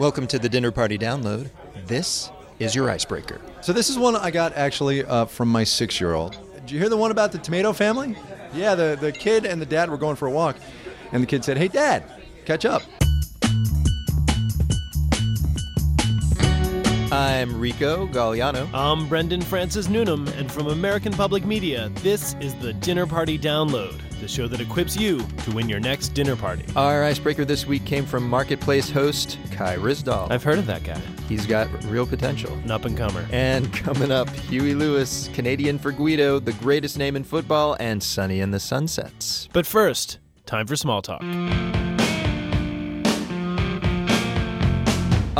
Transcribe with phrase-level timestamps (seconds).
[0.00, 1.50] Welcome to the Dinner Party Download.
[1.84, 3.38] This is your icebreaker.
[3.60, 6.38] So this is one I got actually uh, from my six-year-old.
[6.54, 8.16] Did you hear the one about the tomato family?
[8.54, 10.56] Yeah, the, the kid and the dad were going for a walk,
[11.12, 12.02] and the kid said, "Hey, Dad,
[12.46, 12.80] catch up."
[17.12, 18.68] I'm Rico Galliano.
[18.72, 23.98] I'm Brendan Francis Newnam, and from American Public Media, this is the Dinner Party Download,
[24.20, 26.64] the show that equips you to win your next dinner party.
[26.76, 30.30] Our icebreaker this week came from Marketplace host Kai Ryssdal.
[30.30, 32.52] I've heard of that guy, He's got real potential.
[32.54, 33.26] an up and comer.
[33.32, 38.40] And coming up, Huey Lewis, Canadian for Guido, the greatest name in football, and Sonny
[38.40, 39.48] and the Sunsets.
[39.52, 41.22] But first, time for small talk.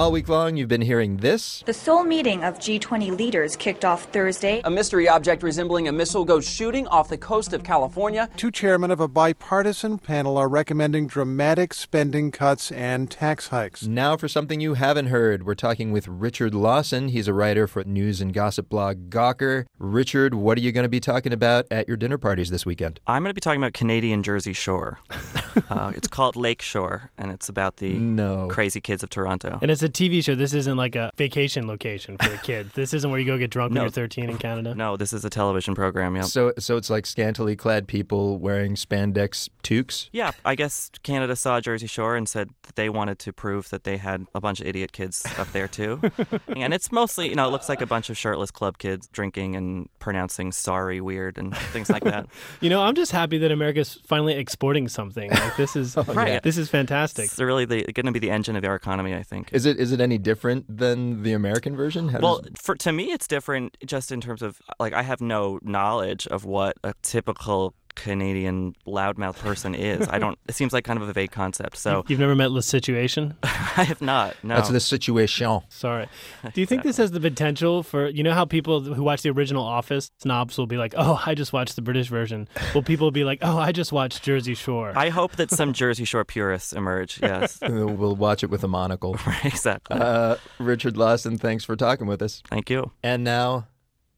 [0.01, 1.63] All week long, you've been hearing this.
[1.67, 4.63] The Seoul meeting of G20 leaders kicked off Thursday.
[4.65, 8.31] A mystery object resembling a missile goes shooting off the coast of California.
[8.39, 13.87] Two chairmen of a bipartisan panel are recommending dramatic spending cuts and tax hikes.
[13.87, 17.09] Now, for something you haven't heard, we're talking with Richard Lawson.
[17.09, 19.67] He's a writer for news and gossip blog Gawker.
[19.79, 23.01] Richard, what are you going to be talking about at your dinner parties this weekend?
[23.07, 24.99] I'm going to be talking about Canadian Jersey Shore.
[25.69, 28.49] uh, it's called Lake Shore, and it's about the No.
[28.49, 29.59] crazy kids of Toronto.
[29.61, 30.35] And it's a TV show.
[30.35, 32.71] This isn't like a vacation location for a kid.
[32.75, 33.81] this isn't where you go get drunk No.
[33.81, 34.75] when you're 13 in Canada.
[34.75, 36.17] no, this is a television program.
[36.17, 36.23] Yeah.
[36.23, 40.09] So, so it's like scantily clad people wearing spandex toques.
[40.13, 43.85] yeah, I guess Canada saw Jersey Shore and said that they wanted to prove that
[43.85, 46.01] they had a bunch of idiot kids up there too.
[46.49, 49.57] and it's mostly, you know, it looks like a bunch of shirtless club kids drinking
[49.57, 52.27] and pronouncing sorry weird and things like that.
[52.61, 55.31] You know, I'm just happy that America's finally exporting something.
[55.31, 56.43] Like this is Right.
[56.43, 57.27] This is fantastic.
[57.27, 59.51] It's really going to be the engine of our economy, I think.
[59.53, 62.09] Is it is it any different than the American version?
[62.09, 65.21] How Well, does- for to me, it's different just in terms of like I have
[65.21, 70.09] no knowledge of what a typical Canadian loudmouth person is.
[70.09, 70.39] I don't.
[70.49, 71.77] It seems like kind of a vague concept.
[71.77, 73.37] So You've never met the Situation?
[73.43, 74.37] I have not.
[74.43, 74.57] No.
[74.57, 75.61] that's the situation.
[75.69, 76.09] Sorry.
[76.55, 79.31] Do you think this has the potential for, you know, how people who watch the
[79.31, 82.49] original Office, snobs will be like, oh, I just watched the British version.
[82.75, 84.93] Will people be like, oh, I just watched Jersey Shore.
[84.97, 87.19] I hope that some Jersey Shore purists emerge.
[87.31, 87.59] Yes.
[87.69, 89.17] we'll watch it with a monocle.
[89.45, 89.97] exactly.
[89.97, 92.43] Uh, Richard Lawson, thanks for talking with us.
[92.51, 92.91] Thank you.
[93.05, 93.69] And now,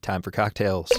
[0.01, 0.89] time for cocktails.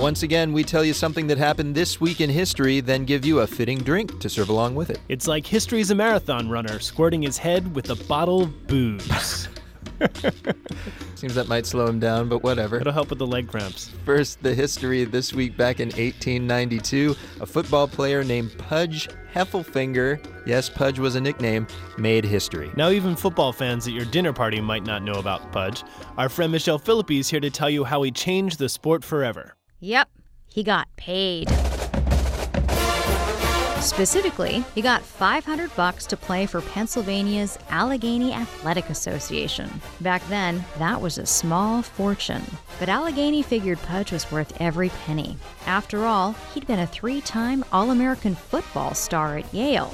[0.00, 3.40] Once again, we tell you something that happened this week in history, then give you
[3.40, 5.00] a fitting drink to serve along with it.
[5.08, 9.48] It's like history's a marathon runner squirting his head with a bottle of booze.
[11.14, 12.78] Seems that might slow him down, but whatever.
[12.78, 13.92] It'll help with the leg cramps.
[14.04, 20.68] First, the history this week back in 1892, a football player named Pudge Heffelfinger, yes,
[20.68, 21.66] Pudge was a nickname,
[21.96, 22.70] made history.
[22.76, 25.82] Now, even football fans at your dinner party might not know about Pudge.
[26.18, 29.56] Our friend Michelle Philippi is here to tell you how he changed the sport forever.
[29.84, 30.08] Yep,
[30.48, 31.50] he got paid.
[33.82, 39.82] Specifically, he got 500 bucks to play for Pennsylvania's Allegheny Athletic Association.
[40.00, 42.44] Back then, that was a small fortune.
[42.80, 45.36] But Allegheny figured Pudge was worth every penny.
[45.66, 49.92] After all, he'd been a three-time All-American football star at Yale.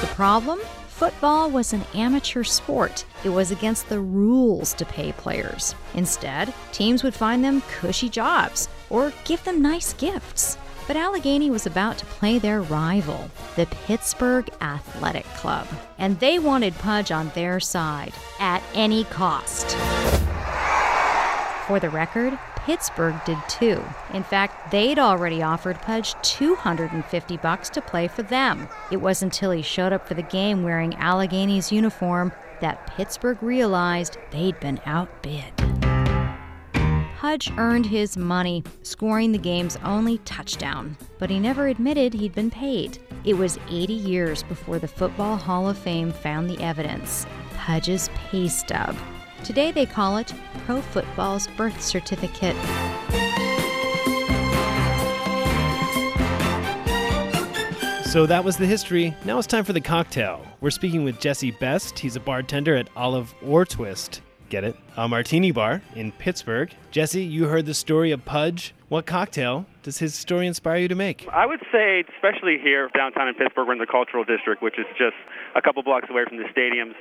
[0.00, 0.58] The problem?
[0.94, 3.04] Football was an amateur sport.
[3.24, 5.74] It was against the rules to pay players.
[5.94, 10.56] Instead, teams would find them cushy jobs or give them nice gifts.
[10.86, 15.66] But Allegheny was about to play their rival, the Pittsburgh Athletic Club.
[15.98, 19.72] And they wanted Pudge on their side at any cost.
[21.66, 23.84] For the record, Pittsburgh did too.
[24.14, 28.68] In fact, they'd already offered Pudge 250 bucks to play for them.
[28.90, 34.16] It wasn't until he showed up for the game wearing Allegheny's uniform that Pittsburgh realized
[34.30, 35.52] they'd been outbid.
[37.18, 42.50] Pudge earned his money, scoring the game's only touchdown, but he never admitted he'd been
[42.50, 42.98] paid.
[43.24, 47.26] It was 80 years before the Football Hall of Fame found the evidence
[47.56, 48.96] Pudge's pay stub.
[49.44, 50.32] Today they call it
[50.64, 52.56] Pro Football's birth certificate.
[58.06, 59.14] So that was the history.
[59.26, 60.46] Now it's time for the cocktail.
[60.62, 61.98] We're speaking with Jesse Best.
[61.98, 64.22] He's a bartender at Olive or Twist.
[64.50, 64.76] Get it?
[64.96, 66.70] A martini bar in Pittsburgh.
[66.90, 68.74] Jesse, you heard the story of Pudge.
[68.88, 71.26] What cocktail does his story inspire you to make?
[71.32, 74.86] I would say, especially here downtown in Pittsburgh, we're in the Cultural District, which is
[74.98, 75.16] just
[75.56, 76.94] a couple blocks away from the stadiums.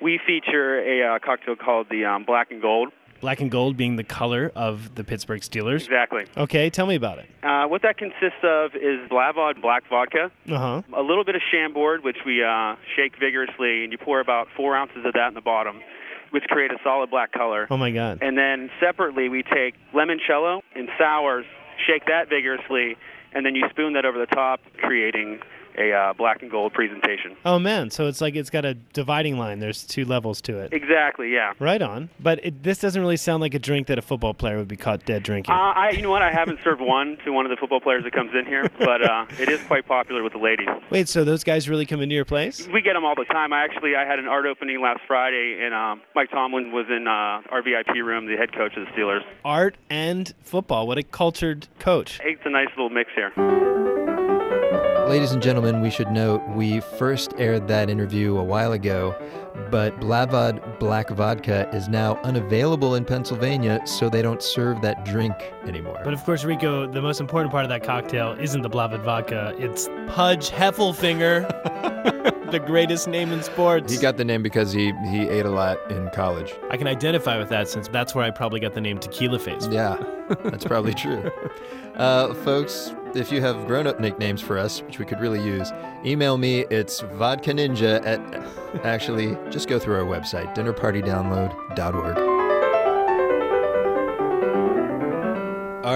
[0.00, 2.92] We feature a uh, cocktail called the um, Black and Gold.
[3.20, 5.84] Black and gold being the color of the Pittsburgh Steelers.
[5.84, 6.24] Exactly.
[6.38, 7.26] Okay, tell me about it.
[7.42, 10.82] Uh, what that consists of is Blavod black vodka, Uh huh.
[10.96, 14.74] a little bit of Chambord, which we uh, shake vigorously, and you pour about four
[14.74, 15.82] ounces of that in the bottom,
[16.30, 17.66] which create a solid black color.
[17.70, 18.18] Oh my God.
[18.22, 21.44] And then separately, we take limoncello and sours,
[21.86, 22.96] shake that vigorously,
[23.32, 25.40] and then you spoon that over the top, creating
[25.78, 27.36] a uh, black and gold presentation.
[27.44, 29.58] Oh man, so it's like it's got a dividing line.
[29.58, 30.72] There's two levels to it.
[30.72, 31.52] Exactly, yeah.
[31.58, 32.10] Right on.
[32.20, 34.76] But it, this doesn't really sound like a drink that a football player would be
[34.76, 35.54] caught dead drinking.
[35.54, 36.22] Uh, I, you know what?
[36.22, 39.02] I haven't served one to one of the football players that comes in here, but
[39.02, 40.68] uh, it is quite popular with the ladies.
[40.90, 42.66] Wait, so those guys really come into your place?
[42.72, 43.52] We get them all the time.
[43.52, 47.06] I actually I had an art opening last Friday, and um, Mike Tomlin was in
[47.06, 49.22] uh, our VIP room, the head coach of the Steelers.
[49.44, 50.86] Art and football.
[50.86, 52.20] What a cultured coach.
[52.24, 53.98] It's a nice little mix here.
[55.10, 59.12] Ladies and gentlemen, we should note we first aired that interview a while ago,
[59.68, 65.34] but Blavod Black Vodka is now unavailable in Pennsylvania, so they don't serve that drink
[65.66, 66.00] anymore.
[66.04, 69.52] But of course, Rico, the most important part of that cocktail isn't the Blavod vodka.
[69.58, 71.59] It's Pudge Heffelfinger,
[72.50, 73.92] the greatest name in sports.
[73.92, 76.54] he got the name because he, he ate a lot in college.
[76.70, 79.68] I can identify with that since that's where I probably got the name Tequila Face.
[79.70, 80.02] Yeah,
[80.44, 81.30] that's probably true.
[81.96, 85.70] Uh, folks, if you have grown up nicknames for us, which we could really use,
[86.02, 86.60] email me.
[86.70, 88.20] It's vodka ninja at.
[88.86, 92.29] Actually, just go through our website, dinnerpartydownload.org.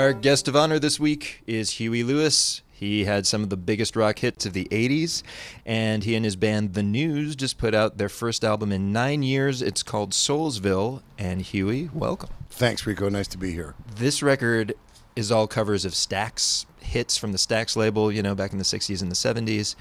[0.04, 2.60] Our guest of honor this week is Huey Lewis.
[2.70, 5.22] He had some of the biggest rock hits of the 80s,
[5.64, 9.22] and he and his band The News just put out their first album in nine
[9.22, 9.62] years.
[9.62, 12.28] It's called Soulsville, and Huey, welcome.
[12.50, 13.08] Thanks, Rico.
[13.08, 13.76] Nice to be here.
[13.96, 14.74] This record
[15.16, 18.64] is all covers of Stax hits from the Stax label, you know, back in the
[18.64, 19.74] 60s and the 70s.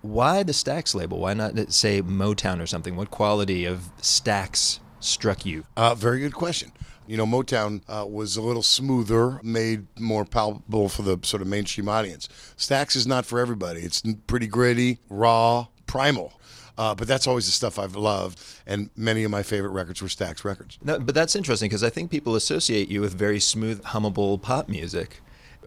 [0.00, 1.20] Why the Stax label?
[1.20, 2.96] Why not say Motown or something?
[2.96, 5.66] What quality of Stax struck you?
[5.76, 6.72] Uh, very good question.
[7.06, 11.48] You know, Motown uh, was a little smoother, made more palpable for the sort of
[11.48, 12.28] mainstream audience.
[12.56, 13.80] Stax is not for everybody.
[13.80, 16.32] It's pretty gritty, raw, primal.
[16.78, 20.08] Uh, but that's always the stuff I've loved, and many of my favorite records were
[20.08, 20.78] Stax records.
[20.82, 24.68] No, but that's interesting because I think people associate you with very smooth, hummable pop
[24.68, 25.22] music.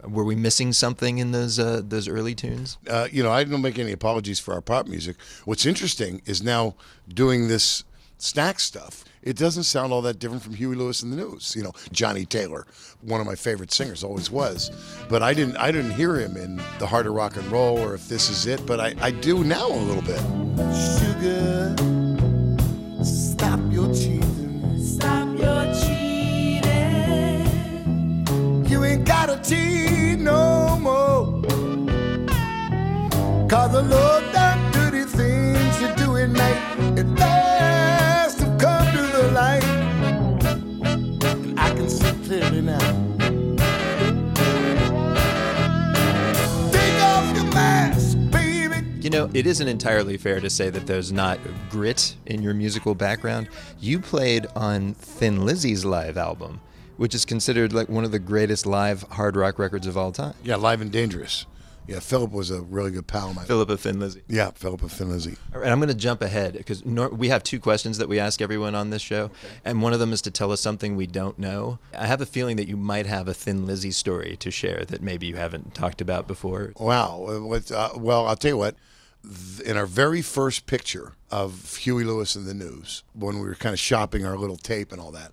[0.07, 2.77] Were we missing something in those uh, those early tunes?
[2.87, 5.15] Uh, you know, I don't make any apologies for our pop music.
[5.45, 6.75] What's interesting is now
[7.11, 7.83] doing this
[8.19, 9.03] Stax stuff.
[9.21, 11.53] It doesn't sound all that different from Huey Lewis and the News.
[11.55, 12.65] You know, Johnnie Taylor,
[13.01, 14.71] one of my favorite singers, always was.
[15.09, 17.95] But I didn't I didn't hear him in the Heart of Rock and Roll or
[17.95, 18.65] If This Is It.
[18.65, 20.19] But I, I do now a little bit.
[20.73, 21.75] Sugar,
[23.03, 24.81] stop your cheating.
[24.83, 26.65] Stop your cheating.
[28.67, 31.41] You ain't gotta cheat no more.
[33.49, 34.28] Cause the Lord
[42.29, 42.77] clearly now.
[46.71, 48.85] Take off your mask, baby.
[49.01, 51.39] You know, it isn't entirely fair to say that there's not
[51.71, 53.49] grit in your musical background.
[53.79, 56.61] You played on Thin Lizzy's live album,
[56.97, 60.35] which is considered like one of the greatest live hard rock records of all time.
[60.43, 61.47] Yeah, Live and Dangerous.
[61.87, 63.45] Yeah, Philip was a really good pal of mine.
[63.45, 64.21] Philip of Thin Lizzy.
[64.27, 65.37] Yeah, Philip of Thin Lizzy.
[65.55, 68.19] All right, I'm going to jump ahead because nor- we have two questions that we
[68.19, 69.31] ask everyone on this show,
[69.65, 71.79] and one of them is to tell us something we don't know.
[71.97, 75.01] I have a feeling that you might have a Thin Lizzy story to share that
[75.01, 76.73] maybe you haven't talked about before.
[76.77, 77.25] Wow.
[77.27, 78.75] Uh, uh, well, I'll tell you what.
[79.23, 83.55] Th- In our very first picture of Huey Lewis and the News, when we were
[83.55, 85.31] kind of shopping our little tape and all that,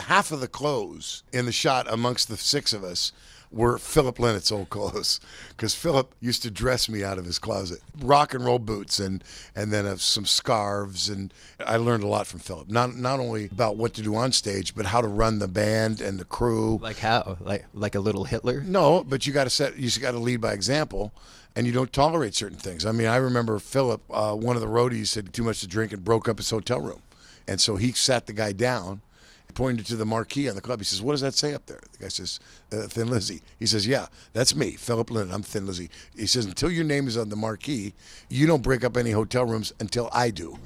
[0.00, 3.12] half of the clothes in the shot amongst the six of us
[3.52, 5.20] were Philip Lynott's old clothes,
[5.50, 7.80] because Philip used to dress me out of his closet.
[8.00, 9.22] Rock and roll boots and
[9.54, 11.32] and then uh, some scarves, and
[11.64, 12.68] I learned a lot from Philip.
[12.70, 16.00] Not not only about what to do on stage, but how to run the band
[16.00, 16.78] and the crew.
[16.78, 17.36] Like how?
[17.40, 18.62] Like like a little Hitler?
[18.62, 19.76] No, but you got to set.
[19.76, 21.12] You got to lead by example,
[21.54, 22.86] and you don't tolerate certain things.
[22.86, 25.92] I mean, I remember Philip, uh, one of the roadies, had too much to drink
[25.92, 27.02] and broke up his hotel room,
[27.46, 29.02] and so he sat the guy down,
[29.54, 30.80] pointed to the marquee on the club.
[30.80, 32.40] He says, "What does that say up there?" The guy says,
[32.72, 35.30] uh, "Thin Lizzy." He says, "Yeah, that's me, Philip Lynn.
[35.30, 37.94] I'm Thin Lizzy." He says, "Until your name is on the marquee,
[38.28, 40.58] you don't break up any hotel rooms until I do."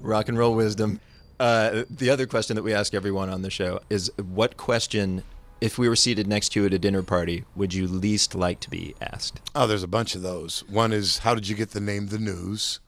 [0.00, 1.00] Rock and roll wisdom.
[1.38, 5.22] Uh, the other question that we ask everyone on the show is what question,
[5.60, 8.60] if we were seated next to you at a dinner party, would you least like
[8.60, 9.40] to be asked?
[9.54, 10.64] Oh, there's a bunch of those.
[10.68, 12.80] One is, "How did you get the name The News?"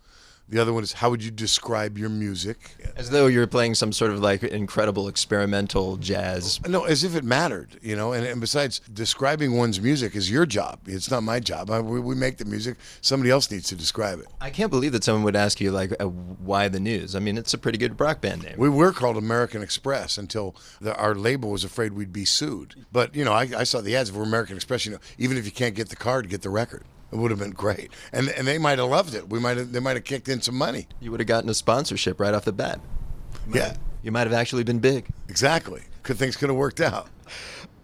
[0.48, 3.92] The other one is, "How would you describe your music?" As though you're playing some
[3.92, 6.60] sort of like incredible experimental jazz.
[6.66, 8.12] No, as if it mattered, you know.
[8.12, 10.80] And, and besides, describing one's music is your job.
[10.86, 11.70] It's not my job.
[11.70, 12.76] I, we, we make the music.
[13.00, 14.26] Somebody else needs to describe it.
[14.40, 17.16] I can't believe that someone would ask you like, uh, why the news?
[17.16, 18.56] I mean, it's a pretty good rock band name.
[18.58, 22.84] We were called American Express until the, our label was afraid we'd be sued.
[22.92, 24.84] But you know, I, I saw the ads for American Express.
[24.84, 26.84] You know, even if you can't get the card, get the record.
[27.14, 29.30] It would have been great, and and they might have loved it.
[29.30, 30.88] We might have they might have kicked in some money.
[31.00, 32.80] You would have gotten a sponsorship right off the bat.
[33.52, 35.06] Yeah, You might have actually been big.
[35.28, 35.82] exactly.
[36.02, 37.08] Could things could have worked out.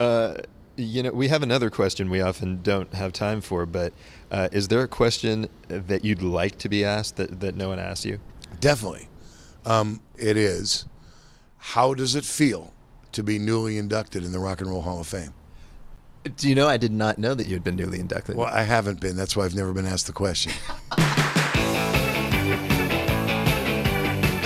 [0.00, 0.34] Uh,
[0.76, 3.92] you know, we have another question we often don't have time for, but
[4.32, 7.78] Uh, is there a question that you'd like to be asked that, that no one
[7.78, 8.18] asked you?
[8.60, 9.08] Definitely.
[9.66, 10.86] Um, it is.
[11.58, 12.72] How does it feel
[13.12, 15.34] to be newly inducted in the Rock and Roll Hall of Fame?
[16.36, 18.36] Do you know I did not know that you had been newly inducted?
[18.36, 19.16] Well, I haven't been.
[19.16, 20.52] That's why I've never been asked the question.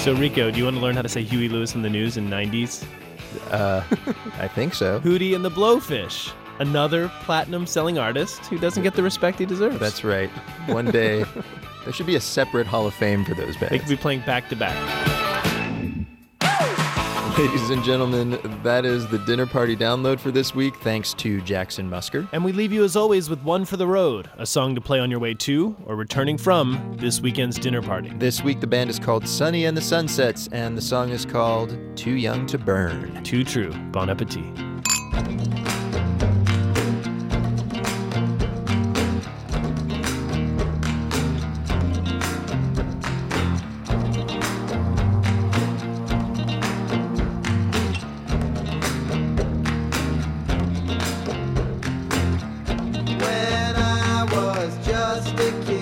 [0.04, 2.18] So, Rico, do you want to learn how to say Huey Lewis and the News
[2.18, 2.86] in 90s?
[3.50, 3.82] Uh,
[4.38, 5.00] I think so.
[5.00, 9.78] Hootie and the Blowfish, another platinum selling artist who doesn't get the respect he deserves.
[9.78, 10.28] That's right.
[10.66, 11.24] One day,
[11.84, 13.70] there should be a separate Hall of Fame for those bands.
[13.70, 14.74] They could be playing back to back.
[17.36, 20.76] Ladies and gentlemen, that is the dinner party download for this week.
[20.76, 22.28] Thanks to Jackson Musker.
[22.30, 25.00] And we leave you as always with One for the Road, a song to play
[25.00, 28.12] on your way to or returning from this weekend's dinner party.
[28.18, 31.76] This week, the band is called Sonny and the Sunsets, and the song is called
[31.96, 33.24] Too Young to Burn.
[33.24, 33.72] Too true.
[33.90, 34.44] Bon appetit.
[55.14, 55.73] Was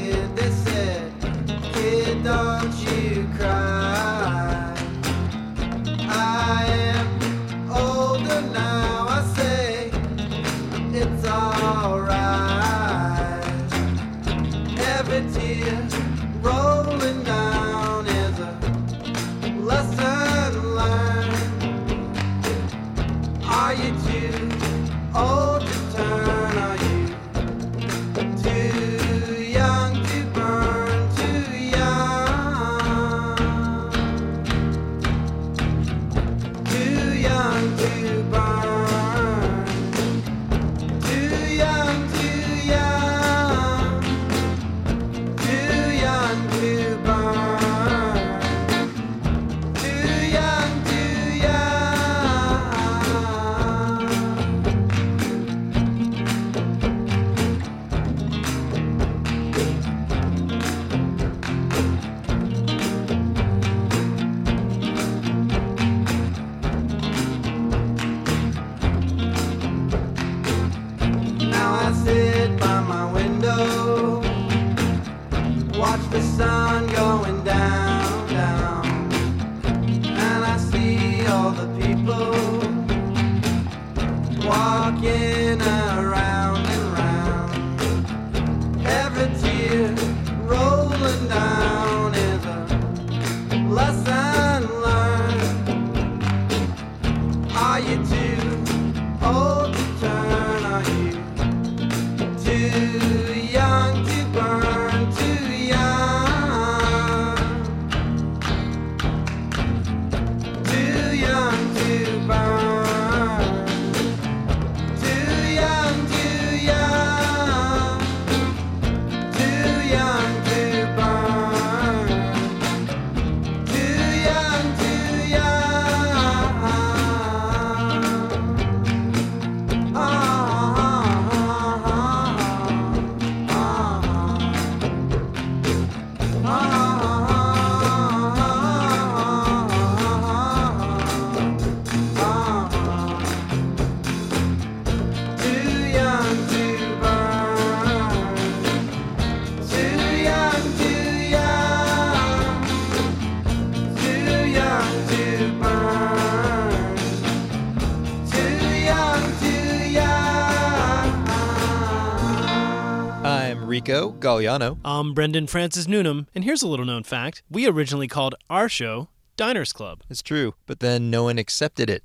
[163.72, 164.76] Rico Galliano.
[164.84, 167.42] I'm Brendan Francis Newnam, and here's a little known fact.
[167.48, 170.02] We originally called our show Diners Club.
[170.10, 172.04] It's true, but then no one accepted it.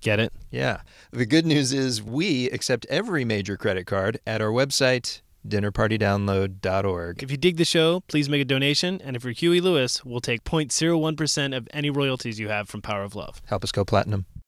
[0.00, 0.32] Get it?
[0.48, 0.82] Yeah.
[1.10, 7.20] The good news is we accept every major credit card at our website, dinnerpartydownload.org.
[7.20, 10.20] If you dig the show, please make a donation, and if you're Huey Lewis, we'll
[10.20, 13.42] take 0.01% of any royalties you have from Power of Love.
[13.46, 14.24] Help us go platinum.